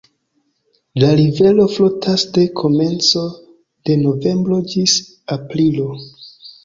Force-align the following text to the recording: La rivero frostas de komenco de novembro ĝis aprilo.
La 1.01 1.09
rivero 1.17 1.65
frostas 1.73 2.23
de 2.37 2.45
komenco 2.61 3.23
de 3.91 3.99
novembro 4.07 4.59
ĝis 4.73 4.97
aprilo. 5.37 5.87